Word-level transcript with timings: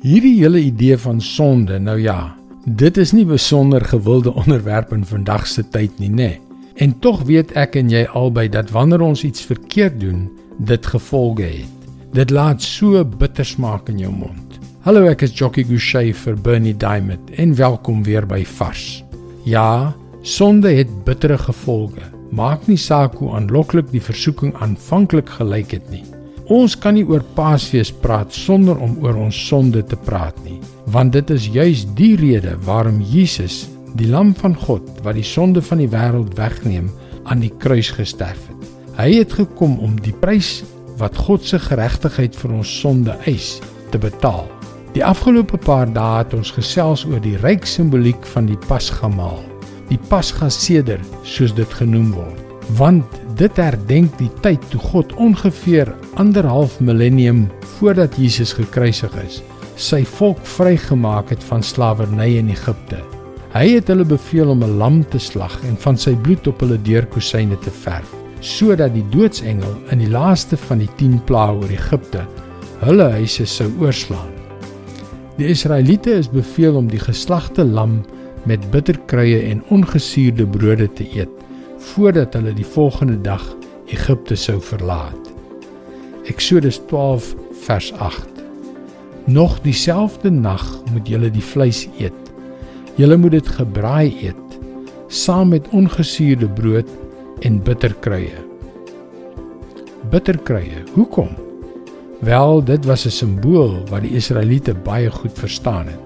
Hierdie 0.00 0.38
hele 0.38 0.62
idee 0.64 0.96
van 0.96 1.18
sonde, 1.20 1.76
nou 1.78 1.98
ja, 2.00 2.32
dit 2.64 2.96
is 2.96 3.10
nie 3.12 3.26
besonder 3.28 3.84
gewilde 3.84 4.32
onderwerp 4.42 4.94
in 4.96 5.02
vandag 5.04 5.44
se 5.46 5.60
tyd 5.60 5.98
nie, 6.00 6.08
nê. 6.08 6.28
En 6.80 6.94
tog 7.04 7.26
weet 7.28 7.50
ek 7.60 7.76
en 7.76 7.90
jy 7.92 8.06
albei 8.16 8.46
dat 8.48 8.72
wanneer 8.72 9.04
ons 9.04 9.26
iets 9.28 9.44
verkeerd 9.44 9.98
doen, 10.00 10.22
dit 10.56 10.86
gevolge 10.88 11.44
het. 11.44 11.90
Dit 12.16 12.32
laat 12.32 12.64
so 12.64 13.04
bitter 13.04 13.44
smaak 13.44 13.90
in 13.92 14.00
jou 14.00 14.12
mond. 14.14 14.56
Hallo, 14.88 15.04
ek 15.04 15.26
is 15.28 15.36
Jockey 15.36 15.66
Gouchee 15.68 16.14
vir 16.16 16.40
Bernie 16.48 16.72
Diamond 16.72 17.34
en 17.36 17.52
welkom 17.58 18.00
weer 18.08 18.24
by 18.24 18.40
Vars. 18.56 19.02
Ja, 19.44 19.92
sonde 20.24 20.72
het 20.78 20.94
bittere 21.04 21.36
gevolge. 21.44 22.08
Maak 22.32 22.64
nie 22.72 22.80
saak 22.80 23.20
hoe 23.20 23.34
aanloklik 23.36 23.92
die 23.92 24.00
versoeking 24.00 24.56
aanvanklik 24.64 25.28
gelyk 25.36 25.76
het 25.76 25.92
nie. 25.92 26.06
Ons 26.50 26.74
kan 26.74 26.96
nie 26.98 27.04
oor 27.06 27.22
Paasfees 27.36 27.92
praat 28.02 28.34
sonder 28.34 28.80
om 28.82 28.96
oor 29.04 29.14
ons 29.22 29.36
sonde 29.46 29.84
te 29.86 29.94
praat 29.94 30.34
nie, 30.42 30.56
want 30.90 31.14
dit 31.14 31.28
is 31.30 31.46
juis 31.54 31.84
die 31.94 32.16
rede 32.18 32.56
waarom 32.66 32.98
Jesus, 33.06 33.68
die 33.94 34.08
lam 34.10 34.32
van 34.34 34.56
God 34.58 34.88
wat 35.04 35.14
die 35.14 35.26
sonde 35.26 35.62
van 35.62 35.78
die 35.78 35.86
wêreld 35.92 36.34
wegneem, 36.34 36.88
aan 37.30 37.44
die 37.44 37.52
kruis 37.62 37.92
gesterf 37.94 38.50
het. 38.50 38.66
Hy 38.98 39.08
het 39.20 39.38
gekom 39.38 39.78
om 39.78 39.94
die 40.02 40.16
prys 40.24 40.64
wat 40.98 41.22
God 41.22 41.46
se 41.46 41.62
geregtigheid 41.62 42.34
vir 42.34 42.58
ons 42.58 42.74
sonde 42.82 43.14
eis, 43.30 43.60
te 43.94 44.02
betaal. 44.02 44.48
Die 44.98 45.06
afgelope 45.06 45.60
paar 45.62 45.86
dae 45.86 46.24
het 46.24 46.34
ons 46.34 46.50
gesels 46.58 47.06
oor 47.06 47.22
die 47.22 47.38
ryk 47.46 47.62
simboliek 47.62 48.26
van 48.34 48.50
die 48.50 48.58
Pasgamaal, 48.66 49.38
die 49.86 50.02
Pasgaseder 50.10 50.98
soos 51.22 51.54
dit 51.54 51.78
genoem 51.78 52.10
word, 52.18 52.49
want 52.78 53.18
dit 53.38 53.56
herdenk 53.58 54.12
die 54.20 54.30
tyd 54.44 54.62
toe 54.70 54.80
God 54.92 55.12
ongeveer 55.18 55.90
anderhalf 56.20 56.78
millennium 56.80 57.46
voordat 57.78 58.18
Jesus 58.20 58.52
gekruisig 58.54 59.14
is, 59.24 59.40
sy 59.80 60.02
volk 60.18 60.42
vrygemaak 60.58 61.32
het 61.32 61.42
van 61.48 61.64
slawerny 61.64 62.34
in 62.38 62.50
Egipte. 62.52 63.00
Hy 63.54 63.64
het 63.72 63.88
hulle 63.90 64.04
beveel 64.04 64.52
om 64.52 64.62
'n 64.62 64.76
lam 64.78 65.00
te 65.08 65.18
slag 65.18 65.56
en 65.66 65.76
van 65.76 65.96
sy 65.96 66.14
bloed 66.14 66.46
op 66.46 66.60
hulle 66.60 66.78
deurkusyne 66.82 67.58
te 67.58 67.70
verf, 67.70 68.12
sodat 68.40 68.94
die 68.94 69.06
doodsengel 69.10 69.74
in 69.90 69.98
die 69.98 70.10
laaste 70.10 70.56
van 70.56 70.78
die 70.78 70.90
10 70.96 71.24
plaae 71.24 71.56
oor 71.56 71.70
Egipte 71.70 72.26
hulle 72.80 73.10
huise 73.10 73.46
sou 73.46 73.68
oorslaan. 73.80 74.30
Die 75.36 75.48
Israeliete 75.48 76.10
is 76.10 76.28
beveel 76.28 76.76
om 76.76 76.88
die 76.88 77.00
geslagte 77.00 77.64
lam 77.64 78.04
met 78.44 78.70
bitterkruie 78.70 79.42
en 79.50 79.64
ongesuurde 79.68 80.46
brode 80.46 80.92
te 80.92 81.04
eet 81.16 81.40
voordat 81.80 82.34
hulle 82.36 82.52
die 82.54 82.66
volgende 82.66 83.20
dag 83.20 83.44
Egipte 83.86 84.36
sou 84.36 84.60
verlaat. 84.60 85.32
Eksodus 86.30 86.80
12 86.86 87.34
vers 87.64 87.92
8. 87.92 88.28
Nog 89.24 89.60
dieselfde 89.64 90.30
nag 90.30 90.64
moet 90.92 91.08
julle 91.08 91.30
die 91.30 91.44
vleis 91.44 91.88
eet. 91.98 92.32
Julle 93.00 93.16
moet 93.16 93.38
dit 93.38 93.48
gebraai 93.48 94.12
eet 94.28 94.50
saam 95.10 95.48
met 95.48 95.68
ongesuurde 95.74 96.46
brood 96.48 96.86
en 97.42 97.62
bitterkruie. 97.62 98.30
Bitterkruie. 100.10 100.84
Hoekom? 100.94 101.28
Wel, 102.20 102.64
dit 102.64 102.84
was 102.84 103.06
'n 103.06 103.10
simbool 103.10 103.82
wat 103.88 104.02
die 104.02 104.14
Israeliete 104.14 104.74
baie 104.74 105.10
goed 105.10 105.38
verstaan 105.38 105.86
het. 105.86 105.98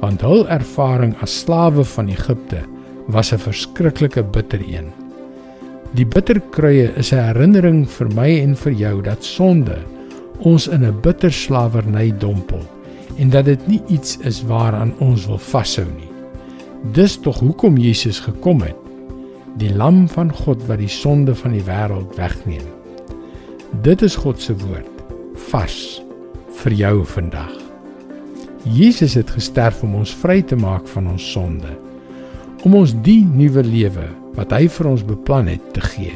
Want 0.00 0.20
hul 0.20 0.48
ervaring 0.48 1.14
as 1.20 1.38
slawe 1.40 1.84
van 1.84 2.08
Egipte 2.08 2.73
was 3.06 3.32
'n 3.32 3.38
verskriklike 3.38 4.22
bitter 4.22 4.60
een. 4.68 4.92
Die 5.94 6.06
bitterkruie 6.06 6.92
is 6.96 7.12
'n 7.12 7.24
herinnering 7.26 7.88
vir 7.88 8.08
my 8.14 8.40
en 8.40 8.56
vir 8.56 8.72
jou 8.72 9.02
dat 9.02 9.24
sonde 9.24 9.78
ons 10.38 10.68
in 10.68 10.84
'n 10.84 11.00
bitter 11.00 11.32
slawerny 11.32 12.12
dompel 12.18 12.60
en 13.18 13.30
dat 13.30 13.44
dit 13.44 13.66
nie 13.66 13.82
iets 13.88 14.18
is 14.18 14.42
waaraan 14.42 14.94
ons 14.98 15.26
wil 15.26 15.38
vashou 15.38 15.86
nie. 15.86 16.10
Dis 16.92 17.16
tog 17.16 17.38
hoekom 17.38 17.76
Jesus 17.76 18.20
gekom 18.20 18.60
het, 18.60 18.76
die 19.56 19.74
lam 19.74 20.08
van 20.08 20.32
God 20.32 20.66
wat 20.66 20.78
die 20.78 20.88
sonde 20.88 21.34
van 21.34 21.52
die 21.52 21.62
wêreld 21.62 22.16
wegneem. 22.16 22.66
Dit 23.82 24.02
is 24.02 24.16
God 24.16 24.42
se 24.42 24.56
woord, 24.56 25.04
vars 25.34 26.02
vir 26.50 26.72
jou 26.72 27.04
vandag. 27.04 27.52
Jesus 28.62 29.14
het 29.14 29.30
gesterf 29.30 29.82
om 29.82 29.94
ons 29.94 30.14
vry 30.14 30.42
te 30.42 30.56
maak 30.56 30.86
van 30.88 31.08
ons 31.08 31.32
sonde 31.32 31.78
om 32.64 32.74
ons 32.74 32.94
die 33.04 33.24
nuwe 33.28 33.62
lewe 33.64 34.08
wat 34.34 34.52
hy 34.56 34.64
vir 34.72 34.88
ons 34.88 35.04
beplan 35.06 35.48
het 35.52 35.64
te 35.76 35.82
gee. 35.84 36.14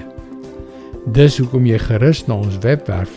Dis 1.14 1.38
hoekom 1.40 1.66
jy 1.68 1.78
gerus 1.80 2.24
na 2.26 2.34
ons 2.40 2.58
webwerf 2.64 3.12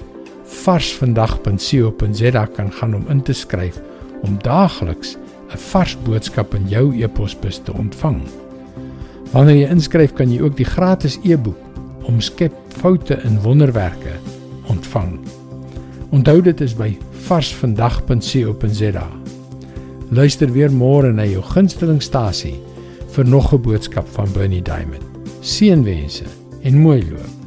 varsvandag.co.za 0.62 2.46
kan 2.56 2.72
gaan 2.76 2.96
om 2.96 3.08
in 3.10 3.22
te 3.24 3.34
skryf 3.34 3.80
om 4.22 4.38
daagliks 4.44 5.18
'n 5.52 5.58
vars 5.72 5.98
boodskap 6.06 6.54
in 6.56 6.68
jou 6.68 6.96
e-posbus 6.96 7.60
te 7.64 7.74
ontvang. 7.74 8.22
Wanneer 9.32 9.56
jy 9.56 9.70
inskryf, 9.72 10.14
kan 10.14 10.32
jy 10.32 10.42
ook 10.42 10.58
die 10.58 10.66
gratis 10.66 11.20
e-boek 11.24 11.58
Omskep 12.04 12.54
foute 12.68 13.20
in 13.24 13.42
wonderwerke 13.42 14.18
ontvang. 14.68 15.20
Onthou 16.12 16.42
dit 16.42 16.62
is 16.62 16.74
by 16.76 16.98
varsvandag.co.za. 17.12 19.08
Luister 20.10 20.52
weer 20.52 20.72
môre 20.72 21.14
na 21.14 21.26
jou 21.26 21.42
gunstelingstasie 21.42 22.71
vir 23.12 23.28
nog 23.28 23.54
'n 23.54 23.62
boodskap 23.62 24.08
van 24.08 24.32
Bernie 24.34 24.62
Diamond. 24.62 25.04
Seënwense 25.40 26.26
en 26.62 26.78
mooi 26.78 27.04
loop. 27.10 27.41